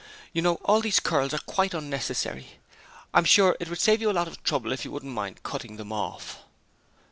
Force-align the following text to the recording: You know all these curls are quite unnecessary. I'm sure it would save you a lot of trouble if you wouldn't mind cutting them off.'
You 0.33 0.41
know 0.41 0.55
all 0.65 0.81
these 0.81 0.99
curls 0.99 1.31
are 1.31 1.37
quite 1.45 1.75
unnecessary. 1.75 2.57
I'm 3.13 3.23
sure 3.23 3.55
it 3.59 3.69
would 3.69 3.79
save 3.79 4.01
you 4.01 4.09
a 4.09 4.13
lot 4.17 4.27
of 4.27 4.41
trouble 4.41 4.71
if 4.71 4.83
you 4.83 4.89
wouldn't 4.91 5.13
mind 5.13 5.43
cutting 5.43 5.77
them 5.77 5.91
off.' 5.93 6.39